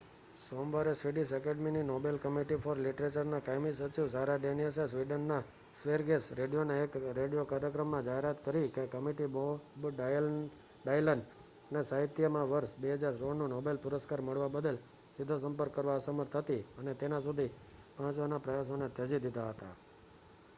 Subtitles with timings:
[0.39, 5.43] સોમવારે Swedish academy ની Nobel committee for literature ના કાયમી સચિવ સારા ડેનિયસે સ્વિડન માં
[5.75, 9.59] સ્વેરિગસ રેડિયોના એક રેડિયો કાર્યક્રમ માં જાહેરાત કરી કે કમિટી બોબ
[9.91, 11.21] ડાયલન
[11.71, 14.77] ને સાહિત્ય માં વર્ષ 2016 નું નોબેલ પુરસ્કાર મળવા બદલ
[15.15, 17.51] સીધો સંપર્ક કરવા અસમર્થ હતી અને તેના સુધી
[17.95, 19.75] પહોંચવાના પ્રયાસો ને ત્યજી દીધા હતા